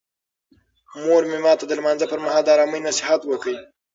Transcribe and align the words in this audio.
مور 1.03 1.23
مې 1.29 1.37
ماته 1.45 1.65
د 1.67 1.71
لمانځه 1.79 2.05
پر 2.11 2.19
مهال 2.25 2.43
د 2.45 2.49
آرامۍ 2.55 2.79
نصیحت 2.87 3.21
وکړ. 3.25 3.53